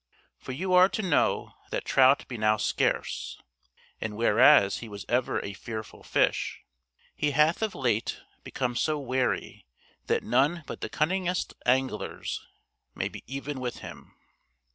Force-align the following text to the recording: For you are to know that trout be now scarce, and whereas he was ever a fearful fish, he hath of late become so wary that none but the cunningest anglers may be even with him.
For 0.39 0.51
you 0.51 0.73
are 0.73 0.89
to 0.89 1.03
know 1.03 1.53
that 1.69 1.85
trout 1.85 2.27
be 2.27 2.35
now 2.35 2.57
scarce, 2.57 3.39
and 3.99 4.17
whereas 4.17 4.79
he 4.79 4.89
was 4.89 5.05
ever 5.07 5.39
a 5.45 5.53
fearful 5.53 6.01
fish, 6.01 6.61
he 7.15 7.29
hath 7.37 7.61
of 7.61 7.75
late 7.75 8.19
become 8.43 8.75
so 8.75 8.97
wary 8.97 9.67
that 10.07 10.23
none 10.23 10.63
but 10.65 10.81
the 10.81 10.89
cunningest 10.89 11.53
anglers 11.67 12.41
may 12.95 13.09
be 13.09 13.23
even 13.27 13.59
with 13.59 13.81
him. 13.85 14.15